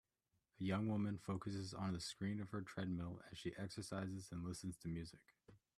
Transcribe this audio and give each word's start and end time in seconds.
A 0.59 0.63
young 0.63 0.87
woman 0.87 1.19
focuses 1.19 1.75
on 1.75 1.93
the 1.93 1.99
screen 1.99 2.39
of 2.39 2.49
her 2.49 2.63
treadmill 2.63 3.21
as 3.31 3.37
she 3.37 3.53
exercises 3.55 4.29
and 4.31 4.43
listens 4.43 4.75
to 4.77 4.87
music. 4.87 5.21